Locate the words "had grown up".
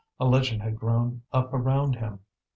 0.63-1.53